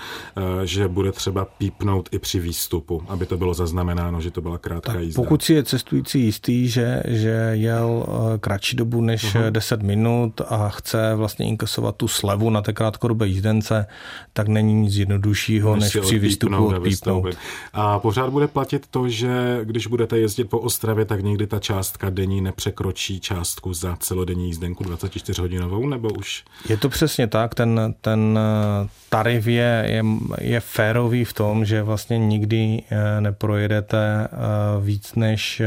že 0.64 0.88
bude 0.88 1.12
třeba 1.12 1.45
pípnout 1.45 2.09
i 2.12 2.18
při 2.18 2.40
výstupu, 2.40 3.02
aby 3.09 3.26
to 3.26 3.37
bylo 3.37 3.54
zaznamenáno, 3.54 4.21
že 4.21 4.30
to 4.30 4.40
byla 4.40 4.59
krátká 4.59 4.92
tak 4.92 5.02
jízda. 5.02 5.23
Pokud 5.23 5.42
si 5.42 5.52
je 5.54 5.64
cestující 5.64 6.21
jistý, 6.21 6.68
že, 6.68 7.02
že 7.06 7.50
jel 7.52 8.06
kratší 8.40 8.76
dobu 8.76 9.00
než 9.00 9.35
uh-huh. 9.35 9.50
10 9.50 9.83
minut 9.83 10.40
a 10.49 10.68
chce 10.68 11.14
vlastně 11.14 11.47
inkasovat 11.47 11.97
tu 11.97 12.09
slevu 12.09 12.50
na 12.50 12.62
té 12.62 12.73
krátkodobé 12.73 13.26
jízdence, 13.26 13.87
tak 14.33 14.49
není 14.49 14.75
nic 14.75 14.97
jednoduššího, 14.97 15.76
než, 15.76 15.95
než 15.95 16.04
při 16.04 16.18
výstupu 16.18 16.66
odpípnout. 16.66 17.37
A 17.73 17.99
pořád 17.99 18.30
bude 18.30 18.49
platit 18.49 18.87
to, 18.90 19.08
že 19.08 19.61
když 19.64 19.87
budete 19.87 20.18
jezdit 20.18 20.44
po 20.44 20.58
Ostravě, 20.58 21.04
tak 21.04 21.23
někdy 21.23 21.46
ta 21.46 21.58
částka 21.58 22.11
denní 22.11 22.40
nepřekročí 22.40 23.20
částku 23.20 23.75
za 23.75 23.96
celodenní 23.96 24.46
jízdenku 24.46 24.85
24 24.85 25.42
hodinovou, 25.42 25.88
nebo 25.88 26.08
už? 26.08 26.44
Je 26.68 26.76
to 26.76 26.88
přesně 26.88 27.26
tak, 27.26 27.54
ten, 27.54 27.94
ten 28.00 28.38
eh, 28.38 28.88
tarif 29.08 29.46
je, 29.46 29.85
je, 29.88 30.04
je 30.40 30.61
férový 30.61 31.25
v 31.25 31.32
tom, 31.32 31.64
že 31.64 31.82
vlastně 31.82 32.18
nikdy 32.18 32.82
eh, 32.90 33.20
neprojedete 33.20 34.28
eh, 34.32 34.37
víc 34.80 35.14
než 35.14 35.62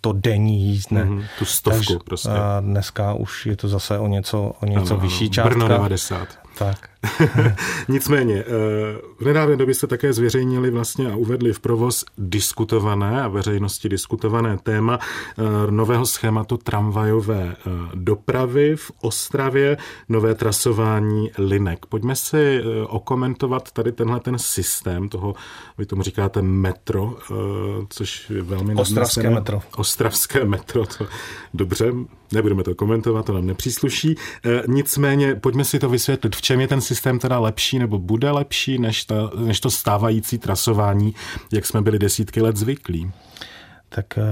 to 0.00 0.12
denní 0.12 0.60
jízdné. 0.62 1.04
Mm-hmm, 1.04 1.24
tu 1.38 1.44
stovku 1.44 1.78
Takže, 1.78 1.98
prostě. 2.04 2.30
Dneska 2.60 3.14
už 3.14 3.46
je 3.46 3.56
to 3.56 3.68
zase 3.68 3.98
o 3.98 4.06
něco, 4.06 4.52
o 4.60 4.66
něco 4.66 4.94
ano, 4.94 5.02
vyšší 5.02 5.24
ano. 5.24 5.32
částka. 5.32 5.50
Brno 5.50 5.68
90. 5.68 6.28
Tak. 6.58 6.89
Nicméně, 7.88 8.34
eh, 8.34 8.44
v 9.18 9.24
nedávné 9.24 9.56
době 9.56 9.74
jste 9.74 9.86
také 9.86 10.12
zveřejnili 10.12 10.70
vlastně 10.70 11.12
a 11.12 11.16
uvedli 11.16 11.52
v 11.52 11.60
provoz 11.60 12.04
diskutované 12.18 13.22
a 13.22 13.28
veřejnosti 13.28 13.88
diskutované 13.88 14.58
téma 14.58 14.98
eh, 14.98 15.42
nového 15.70 16.06
schématu 16.06 16.56
tramvajové 16.56 17.56
eh, 17.56 17.70
dopravy 17.94 18.76
v 18.76 18.90
Ostravě, 19.00 19.76
nové 20.08 20.34
trasování 20.34 21.30
linek. 21.38 21.86
Pojďme 21.86 22.16
si 22.16 22.62
okomentovat 22.88 23.72
tady 23.72 23.92
tenhle 23.92 24.20
ten 24.20 24.38
systém 24.38 25.08
toho, 25.08 25.34
vy 25.78 25.86
tomu 25.86 26.02
říkáte 26.02 26.42
metro, 26.42 27.16
což 27.88 28.30
je 28.30 28.42
velmi 28.42 28.74
Ostravské 28.74 29.22
nadnesené. 29.22 29.40
metro. 29.40 29.62
Ostravské 29.76 30.44
metro, 30.44 30.86
to 30.86 31.06
dobře, 31.54 31.92
nebudeme 32.32 32.62
to 32.62 32.74
komentovat, 32.74 33.26
to 33.26 33.32
nám 33.32 33.46
nepřísluší. 33.46 34.16
Nicméně, 34.66 35.34
pojďme 35.34 35.64
si 35.64 35.78
to 35.78 35.88
vysvětlit, 35.88 36.36
v 36.36 36.42
čem 36.42 36.60
je 36.60 36.68
ten 36.68 36.80
systém 36.90 37.18
teda 37.18 37.38
lepší 37.38 37.78
nebo 37.78 37.98
bude 37.98 38.30
lepší 38.30 38.78
než, 38.78 39.04
ta, 39.04 39.30
než 39.36 39.60
to 39.60 39.70
stávající 39.70 40.38
trasování, 40.38 41.14
jak 41.52 41.66
jsme 41.66 41.82
byli 41.82 41.98
desítky 41.98 42.42
let 42.42 42.56
zvyklí? 42.56 43.12
Tak 43.90 44.18
eh, 44.18 44.22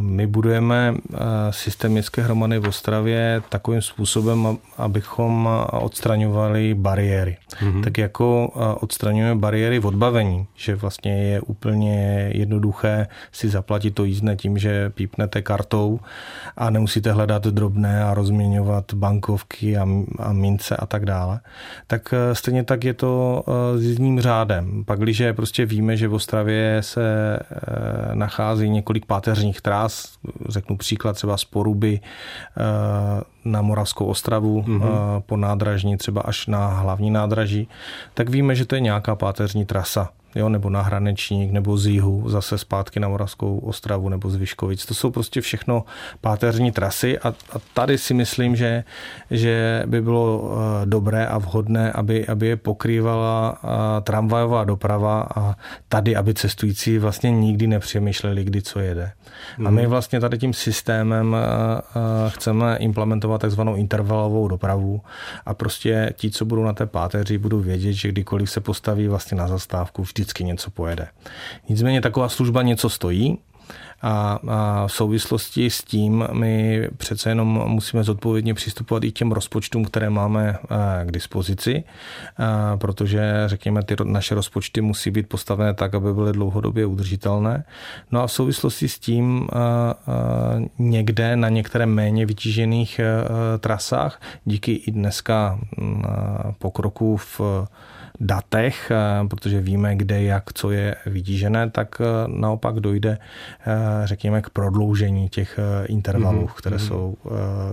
my 0.00 0.26
budujeme 0.26 0.94
eh, 0.94 1.18
systém 1.50 1.92
městské 1.92 2.22
hromady 2.22 2.58
v 2.58 2.68
Ostravě 2.68 3.42
takovým 3.48 3.82
způsobem, 3.82 4.58
abychom 4.76 5.48
odstraňovali 5.72 6.74
bariéry. 6.74 7.36
Mm-hmm. 7.62 7.84
Tak 7.84 7.98
jako 7.98 8.52
eh, 8.56 8.74
odstraňujeme 8.80 9.40
bariéry 9.40 9.78
v 9.78 9.86
odbavení, 9.86 10.46
že 10.54 10.74
vlastně 10.74 11.24
je 11.24 11.40
úplně 11.40 12.30
jednoduché 12.34 13.06
si 13.32 13.48
zaplatit 13.48 13.90
to 13.90 14.04
jízdné 14.04 14.36
tím, 14.36 14.58
že 14.58 14.90
pípnete 14.90 15.42
kartou 15.42 16.00
a 16.56 16.70
nemusíte 16.70 17.12
hledat 17.12 17.46
drobné 17.46 18.04
a 18.04 18.14
rozměňovat 18.14 18.94
bankovky 18.94 19.76
a, 19.76 19.86
a 20.18 20.32
mince 20.32 20.76
a 20.76 20.86
tak 20.86 21.06
dále. 21.06 21.40
Tak 21.86 22.14
stejně 22.32 22.64
tak 22.64 22.84
je 22.84 22.94
to 22.94 23.44
s 23.76 23.82
jízdním 23.82 24.20
řádem. 24.20 24.84
Pak, 24.84 24.98
když 24.98 25.22
prostě 25.32 25.66
víme, 25.66 25.96
že 25.96 26.08
v 26.08 26.14
Ostravě 26.14 26.78
se 26.80 27.38
nachází 28.14 28.70
několik 28.70 29.03
několik 29.04 29.06
páteřních 29.06 29.60
trás, 29.60 30.18
řeknu 30.48 30.76
příklad 30.76 31.12
třeba 31.12 31.36
z 31.36 31.44
Poruby 31.44 32.00
eh, 32.00 33.22
na 33.44 33.62
Moravskou 33.62 34.06
ostravu 34.06 34.62
mm-hmm. 34.62 35.20
po 35.26 35.36
nádražní, 35.36 35.96
třeba 35.96 36.22
až 36.22 36.46
na 36.46 36.68
hlavní 36.68 37.10
nádraží, 37.10 37.68
tak 38.14 38.28
víme, 38.28 38.54
že 38.54 38.64
to 38.64 38.74
je 38.74 38.80
nějaká 38.80 39.16
páteřní 39.16 39.66
trasa 39.66 40.10
jo, 40.34 40.48
nebo 40.48 40.70
na 40.70 40.82
Hranečník, 40.82 41.52
nebo 41.52 41.78
z 41.78 41.86
jihu, 41.86 42.28
zase 42.28 42.58
zpátky 42.58 43.00
na 43.00 43.08
Moravskou 43.08 43.58
ostravu, 43.58 44.08
nebo 44.08 44.30
z 44.30 44.36
Vyškovic. 44.36 44.86
To 44.86 44.94
jsou 44.94 45.10
prostě 45.10 45.40
všechno 45.40 45.84
páteřní 46.20 46.72
trasy 46.72 47.18
a, 47.18 47.28
a 47.28 47.58
tady 47.74 47.98
si 47.98 48.14
myslím, 48.14 48.56
že, 48.56 48.84
že 49.30 49.82
by 49.86 50.02
bylo 50.02 50.50
eh, 50.82 50.86
dobré 50.86 51.26
a 51.26 51.38
vhodné, 51.38 51.92
aby, 51.92 52.26
aby 52.26 52.46
je 52.46 52.56
pokrývala 52.56 53.58
eh, 53.64 53.68
tramvajová 54.00 54.64
doprava 54.64 55.28
a 55.36 55.56
tady, 55.88 56.16
aby 56.16 56.34
cestující 56.34 56.98
vlastně 56.98 57.30
nikdy 57.30 57.66
nepřemýšleli, 57.66 58.44
kdy 58.44 58.62
co 58.62 58.80
jede. 58.80 59.12
A 59.66 59.70
my 59.70 59.82
mhm. 59.82 59.90
vlastně 59.90 60.20
tady 60.20 60.38
tím 60.38 60.52
systémem 60.52 61.36
eh, 61.36 62.30
chceme 62.30 62.76
implementovat 62.76 63.40
takzvanou 63.40 63.76
intervalovou 63.76 64.48
dopravu 64.48 65.00
a 65.46 65.54
prostě 65.54 66.12
ti, 66.16 66.30
co 66.30 66.44
budou 66.44 66.64
na 66.64 66.72
té 66.72 66.86
páteři, 66.86 67.38
budou 67.38 67.60
vědět, 67.60 67.92
že 67.92 68.08
kdykoliv 68.08 68.50
se 68.50 68.60
postaví 68.60 69.08
vlastně 69.08 69.36
na 69.36 69.48
zastávku, 69.48 70.02
vždy 70.02 70.23
vždycky 70.24 70.44
něco 70.44 70.70
pojede. 70.70 71.08
Nicméně 71.68 72.00
taková 72.00 72.28
služba 72.28 72.62
něco 72.62 72.88
stojí, 72.88 73.38
A, 74.04 74.38
a 74.48 74.86
v 74.86 74.92
souvislosti 74.92 75.70
s 75.70 75.84
tím 75.84 76.28
my 76.32 76.84
přece 76.96 77.30
jenom 77.30 77.48
musíme 77.66 78.04
zodpovědně 78.04 78.54
přistupovat 78.54 79.04
i 79.04 79.12
k 79.12 79.18
těm 79.18 79.32
rozpočtům, 79.32 79.84
které 79.84 80.10
máme 80.10 80.58
k 81.04 81.10
dispozici, 81.10 81.84
protože 82.76 83.22
řekněme, 83.46 83.82
ty 83.82 83.96
naše 84.04 84.34
rozpočty 84.34 84.80
musí 84.80 85.10
být 85.10 85.28
postavené 85.28 85.74
tak, 85.74 85.94
aby 85.94 86.14
byly 86.14 86.32
dlouhodobě 86.32 86.86
udržitelné. 86.86 87.64
No 88.12 88.22
a 88.22 88.26
v 88.26 88.32
souvislosti 88.32 88.88
s 88.88 88.98
tím 88.98 89.48
někde 90.78 91.36
na 91.36 91.48
některé 91.48 91.86
méně 91.86 92.26
vytížených 92.26 93.00
trasách, 93.60 94.20
díky 94.44 94.72
i 94.72 94.90
dneska 94.92 95.58
pokroku 96.58 97.16
v 97.16 97.40
datech, 98.20 98.90
eh, 98.90 99.28
protože 99.28 99.60
víme, 99.60 99.96
kde, 99.96 100.22
jak, 100.22 100.52
co 100.52 100.70
je 100.70 100.96
vytížené, 101.06 101.70
tak 101.70 102.00
eh, 102.00 102.04
naopak 102.26 102.80
dojde, 102.80 103.18
eh, 103.18 103.66
řekněme, 104.04 104.42
k 104.42 104.50
prodloužení 104.50 105.28
těch 105.28 105.58
intervalů, 105.86 106.46
mm-hmm. 106.46 106.54
které, 106.58 106.76
mhm. 106.76 106.86
jsou, 106.86 107.16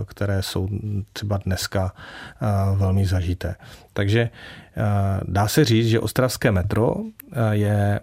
které 0.06 0.42
jsou 0.42 0.68
třeba 1.12 1.36
dneska 1.36 1.92
velmi 2.74 3.06
zažité. 3.06 3.54
Takže 3.92 4.30
dá 5.22 5.48
se 5.48 5.64
říct, 5.64 5.86
že 5.86 6.00
ostravské 6.00 6.52
metro 6.52 6.94
je 7.50 8.00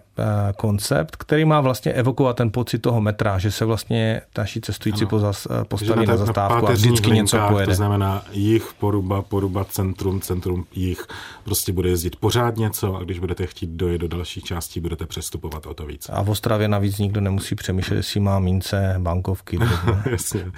koncept, 0.56 1.16
který 1.16 1.44
má 1.44 1.60
vlastně 1.60 1.92
evokovat 1.92 2.36
ten 2.36 2.50
pocit 2.50 2.78
toho 2.78 3.00
metra, 3.00 3.38
že 3.38 3.50
se 3.50 3.64
vlastně 3.64 4.20
naši 4.38 4.60
cestující 4.60 5.04
ano. 5.12 5.32
postaví 5.68 6.06
na, 6.06 6.12
na 6.12 6.16
zastávku 6.16 6.68
a 6.68 6.72
vždycky 6.72 7.10
něco 7.10 7.38
pojede. 7.48 7.72
To 7.72 7.76
znamená 7.76 8.24
jich, 8.32 8.74
poruba, 8.78 9.22
poruba, 9.22 9.64
centrum, 9.64 10.20
centrum, 10.20 10.64
jich. 10.74 11.06
Prostě 11.44 11.72
bude 11.72 11.88
jezdit 11.88 12.16
pořád 12.16 12.56
něco 12.56 12.96
a 12.96 13.02
když 13.02 13.18
budete 13.18 13.46
chtít 13.46 13.70
dojet 13.70 13.98
do 13.98 14.08
dalších 14.08 14.44
částí, 14.44 14.80
budete 14.80 15.06
přestupovat 15.06 15.66
o 15.66 15.74
to 15.74 15.86
víc. 15.86 16.10
A 16.12 16.22
v 16.22 16.30
Ostravě 16.30 16.68
navíc 16.68 16.98
nikdo 16.98 17.20
nemusí 17.20 17.54
přemýšlet, 17.54 17.96
jestli 17.96 18.20
má 18.20 18.38
mince, 18.38 18.94
bankovky. 18.98 19.58
Jasně. 20.10 20.52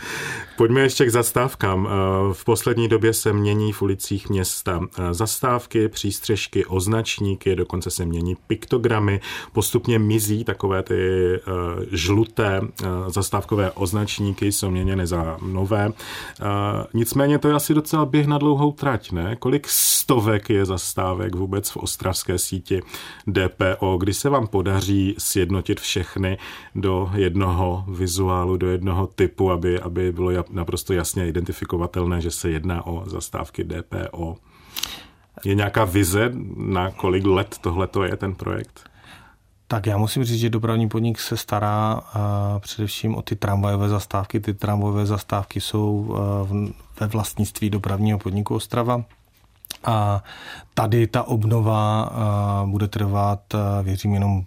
Pojďme 0.57 0.81
ještě 0.81 1.07
k 1.07 1.11
zastávkám. 1.11 1.89
V 2.33 2.45
poslední 2.45 2.89
době 2.89 3.13
se 3.13 3.33
mění 3.33 3.73
v 3.73 3.83
ulicích 3.83 4.29
města 4.29 4.81
zastávky, 5.23 5.89
přístřežky, 5.89 6.67
označníky, 6.67 7.57
dokonce 7.57 7.91
se 7.91 8.05
mění 8.05 8.37
piktogramy, 8.47 9.21
postupně 9.53 9.99
mizí 9.99 10.45
takové 10.45 10.83
ty 10.83 10.95
uh, 10.97 11.85
žluté 11.93 12.61
uh, 12.61 12.69
zastávkové 13.09 13.71
označníky, 13.71 14.53
jsou 14.53 14.71
měněny 14.71 15.07
za 15.07 15.37
nové. 15.43 15.89
Uh, 15.89 15.95
nicméně 16.95 17.39
to 17.39 17.49
je 17.49 17.55
asi 17.55 17.75
docela 17.75 18.05
běh 18.05 18.27
na 18.27 18.39
dlouhou 18.39 18.73
trať, 18.73 19.13
ne? 19.13 19.37
Kolik 19.37 19.69
stovek 19.69 20.51
je 20.51 20.65
zastávek 20.65 21.35
vůbec 21.35 21.71
v 21.71 21.77
ostravské 21.77 22.39
síti 22.39 22.83
DPO, 23.27 23.97
kdy 23.97 24.15
se 24.15 24.29
vám 24.29 24.47
podaří 24.47 25.15
sjednotit 25.19 25.81
všechny 25.81 26.39
do 26.75 27.11
jednoho 27.15 27.85
vizuálu, 27.89 28.57
do 28.57 28.71
jednoho 28.71 29.07
typu, 29.07 29.51
aby, 29.51 29.81
aby 29.81 30.13
bylo 30.13 30.31
naprosto 30.51 30.93
jasně 30.93 31.29
identifikovatelné, 31.29 32.21
že 32.21 32.31
se 32.31 32.51
jedná 32.51 32.87
o 32.87 33.03
zastávky 33.07 33.65
DPO. 33.65 34.37
Je 35.45 35.55
nějaká 35.55 35.85
vize, 35.85 36.33
na 36.57 36.91
kolik 36.91 37.25
let 37.25 37.59
tohle 37.61 37.89
je 38.05 38.17
ten 38.17 38.35
projekt? 38.35 38.91
Tak 39.69 39.87
já 39.87 39.99
musím 39.99 40.25
říct, 40.25 40.41
že 40.41 40.51
dopravní 40.51 40.89
podnik 40.89 41.21
se 41.21 41.37
stará 41.37 42.01
uh, 42.01 42.61
především 42.61 43.15
o 43.15 43.23
ty 43.23 43.37
tramvajové 43.37 43.89
zastávky. 43.89 44.41
Ty 44.41 44.55
tramvajové 44.55 45.07
zastávky 45.07 45.61
jsou 45.61 45.93
uh, 45.93 46.69
ve 47.01 47.07
vlastnictví 47.07 47.71
dopravního 47.71 48.19
podniku 48.19 48.55
Ostrava. 48.55 49.05
A 49.85 50.23
tady 50.75 51.07
ta 51.07 51.23
obnova 51.23 52.11
uh, 52.11 52.71
bude 52.71 52.89
trvat, 52.89 53.41
věřím, 53.83 54.15
jenom 54.15 54.45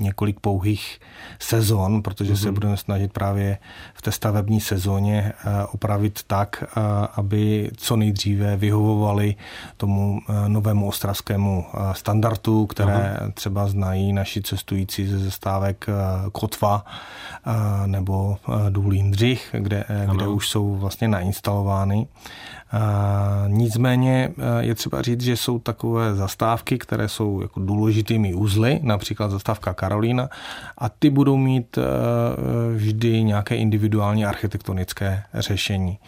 několik 0.00 0.40
pouhých 0.40 1.00
sezon, 1.38 2.02
protože 2.02 2.32
mm-hmm. 2.32 2.42
se 2.42 2.46
mhm. 2.46 2.54
budeme 2.54 2.76
snažit 2.76 3.12
právě 3.12 3.58
v 3.94 4.02
té 4.02 4.12
stavební 4.12 4.60
sezóně 4.60 5.32
eh, 5.32 5.64
opravit 5.72 6.20
tak, 6.26 6.64
eh, 6.64 6.80
aby 7.16 7.70
co 7.76 7.96
nejdříve 7.96 8.56
vyhovovali 8.56 9.34
tomu 9.76 10.20
eh, 10.28 10.48
novému 10.48 10.88
ostravskému 10.88 11.66
standardu, 11.92 12.66
které 12.66 13.16
Aha. 13.18 13.30
třeba 13.34 13.66
znají 13.66 14.12
naši 14.12 14.42
cestující 14.42 15.06
ze 15.06 15.18
zastávek 15.18 15.86
Kotva 16.32 16.84
nebo 17.86 18.36
Důl 18.70 18.92
Jindřich, 18.92 19.54
kde, 19.58 19.84
kde 20.12 20.26
už 20.26 20.48
jsou 20.48 20.74
vlastně 20.76 21.08
nainstalovány. 21.08 22.06
Nicméně 23.46 24.30
je 24.60 24.74
třeba 24.74 25.02
říct, 25.02 25.20
že 25.20 25.36
jsou 25.36 25.58
takové 25.58 26.14
zastávky, 26.14 26.78
které 26.78 27.08
jsou 27.08 27.40
jako 27.42 27.60
důležitými 27.60 28.34
uzly, 28.34 28.80
například 28.82 29.30
zastávka 29.30 29.74
Karolína, 29.74 30.28
a 30.78 30.88
ty 30.88 31.10
budou 31.10 31.36
mít 31.36 31.78
vždy 32.74 33.22
nějaké 33.22 33.56
individuální 33.56 34.26
architektonické 34.26 35.22
řešení. 35.34 35.98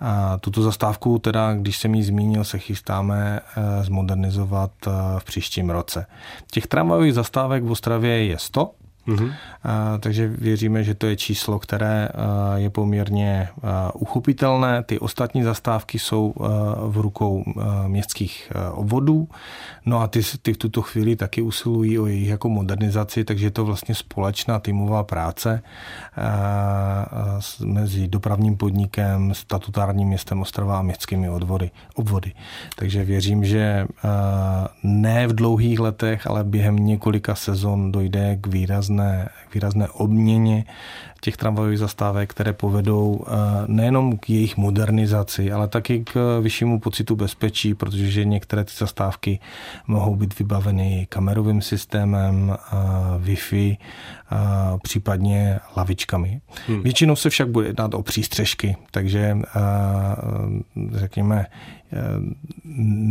A 0.00 0.38
tuto 0.38 0.62
zastávku, 0.62 1.18
teda, 1.18 1.54
když 1.54 1.78
jsem 1.78 1.94
ji 1.94 2.02
zmínil, 2.02 2.44
se 2.44 2.58
chystáme 2.58 3.40
zmodernizovat 3.82 4.70
v 5.18 5.24
příštím 5.24 5.70
roce. 5.70 6.06
Těch 6.50 6.66
tramvajových 6.66 7.14
zastávek 7.14 7.64
v 7.64 7.70
Ostravě 7.70 8.24
je 8.24 8.38
100, 8.38 8.70
Mm-hmm. 9.10 9.32
Takže 10.00 10.28
věříme, 10.28 10.84
že 10.84 10.94
to 10.94 11.06
je 11.06 11.16
číslo, 11.16 11.58
které 11.58 12.08
je 12.56 12.70
poměrně 12.70 13.48
uchopitelné. 13.94 14.82
Ty 14.82 14.98
ostatní 14.98 15.42
zastávky 15.42 15.98
jsou 15.98 16.34
v 16.88 16.96
rukou 16.96 17.44
městských 17.86 18.52
obvodů. 18.72 19.28
No 19.86 20.00
a 20.00 20.06
ty, 20.06 20.20
ty 20.42 20.52
v 20.52 20.56
tuto 20.56 20.82
chvíli 20.82 21.16
taky 21.16 21.42
usilují 21.42 21.98
o 21.98 22.06
jejich 22.06 22.28
jako 22.28 22.48
modernizaci, 22.48 23.24
takže 23.24 23.46
je 23.46 23.50
to 23.50 23.64
vlastně 23.64 23.94
společná 23.94 24.58
týmová 24.58 25.04
práce 25.04 25.62
mezi 27.64 28.08
dopravním 28.08 28.56
podnikem, 28.56 29.34
statutárním 29.34 30.08
městem 30.08 30.40
Ostrava 30.40 30.78
a 30.78 30.82
městskými 30.82 31.30
odvody, 31.30 31.70
obvody. 31.94 32.32
Takže 32.76 33.04
věřím, 33.04 33.44
že 33.44 33.86
ne 34.82 35.26
v 35.26 35.34
dlouhých 35.34 35.80
letech, 35.80 36.26
ale 36.26 36.44
během 36.44 36.76
několika 36.76 37.34
sezon 37.34 37.92
dojde 37.92 38.36
k 38.40 38.46
výrazné, 38.46 38.99
výrazné 39.54 39.88
obměně 39.88 40.64
těch 41.20 41.36
tramvajových 41.36 41.78
zastávek, 41.78 42.30
které 42.30 42.52
povedou 42.52 43.20
eh, 43.26 43.30
nejenom 43.66 44.18
k 44.18 44.30
jejich 44.30 44.56
modernizaci, 44.56 45.52
ale 45.52 45.68
taky 45.68 46.04
k 46.04 46.40
vyššímu 46.40 46.80
pocitu 46.80 47.16
bezpečí, 47.16 47.74
protože 47.74 48.24
některé 48.24 48.64
ty 48.64 48.72
zastávky 48.78 49.40
mohou 49.86 50.16
být 50.16 50.38
vybaveny 50.38 51.06
kamerovým 51.08 51.62
systémem, 51.62 52.56
eh, 52.56 52.76
Wi-Fi, 53.18 53.76
případně 54.82 55.58
lavičkami. 55.76 56.40
Hmm. 56.68 56.82
Většinou 56.82 57.16
se 57.16 57.30
však 57.30 57.48
bude 57.48 57.66
jednat 57.66 57.94
o 57.94 58.02
přístřežky, 58.02 58.76
takže 58.90 59.38
řekněme, 60.92 61.46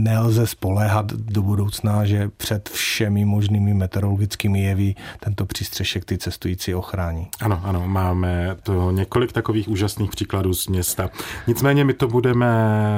nelze 0.03 0.47
spoléhat 0.47 1.13
do 1.13 1.41
budoucna, 1.41 2.05
že 2.05 2.29
před 2.37 2.69
všemi 2.69 3.25
možnými 3.25 3.73
meteorologickými 3.73 4.61
jevy 4.61 4.95
tento 5.19 5.45
přístřešek 5.45 6.05
ty 6.05 6.17
cestující 6.17 6.75
ochrání. 6.75 7.27
Ano, 7.41 7.61
ano, 7.63 7.87
máme 7.87 8.55
to 8.63 8.91
několik 8.91 9.31
takových 9.31 9.67
úžasných 9.67 10.09
příkladů 10.09 10.53
z 10.53 10.67
města. 10.67 11.09
Nicméně 11.47 11.83
my 11.83 11.93
to 11.93 12.07
budeme 12.07 12.49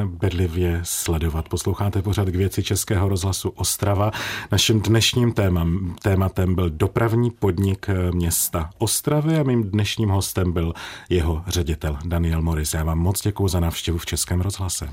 bedlivě 0.06 0.80
sledovat. 0.84 1.50
Posloucháte 1.50 2.02
pořád 2.02 2.30
k 2.30 2.36
věci 2.36 2.64
Českého 2.64 3.10
rozhlasu 3.10 3.50
Ostrava. 3.50 4.12
Naším 4.52 4.82
dnešním 4.82 5.32
témam, 5.32 5.96
tématem 6.02 6.56
byl 6.56 6.70
dopravní 6.70 7.32
podnik 7.32 7.88
města 8.12 8.69
Ostravy 8.78 9.38
a 9.38 9.43
mým 9.43 9.63
dnešním 9.63 10.10
hostem 10.10 10.52
byl 10.52 10.74
jeho 11.10 11.43
ředitel 11.47 11.97
Daniel 12.06 12.41
Morris. 12.41 12.74
Já 12.74 12.84
vám 12.84 13.00
moc 13.00 13.21
děkuji 13.21 13.47
za 13.47 13.60
návštěvu 13.60 13.97
v 13.97 14.06
Českém 14.06 14.41
rozhlase. 14.41 14.89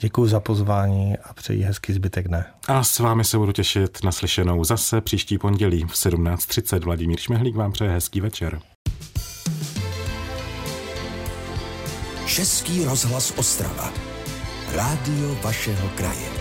Děkuji 0.00 0.26
za 0.26 0.40
pozvání 0.40 1.18
a 1.18 1.34
přeji 1.34 1.62
hezký 1.62 1.92
zbytek 1.92 2.28
dne. 2.28 2.44
A 2.68 2.84
s 2.84 2.98
vámi 2.98 3.24
se 3.24 3.38
budu 3.38 3.52
těšit 3.52 4.04
na 4.04 4.12
slyšenou 4.12 4.64
zase 4.64 5.00
příští 5.00 5.38
pondělí 5.38 5.84
v 5.84 5.92
17.30. 5.92 6.84
Vladimír 6.84 7.18
Šmehlík 7.18 7.56
vám 7.56 7.72
přeje 7.72 7.90
hezký 7.90 8.20
večer. 8.20 8.60
Český 12.26 12.84
rozhlas 12.84 13.32
Ostrava. 13.36 13.92
Rádio 14.72 15.34
vašeho 15.42 15.88
kraje. 15.88 16.39